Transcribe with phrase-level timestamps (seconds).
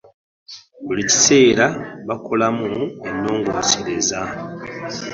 [0.85, 1.67] Buli kaseera
[2.07, 2.69] bakolamu
[3.09, 4.19] ennongoosereza.